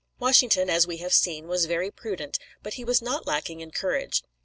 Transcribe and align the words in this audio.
Washington, 0.17 0.67
as 0.67 0.87
we 0.87 0.97
have 0.97 1.13
seen, 1.13 1.47
was 1.47 1.65
very 1.67 1.91
prudent; 1.91 2.39
but 2.63 2.73
he 2.73 2.83
was 2.83 3.03
not 3.03 3.27
lacking 3.27 3.59
in 3.61 3.69
courage. 3.69 4.23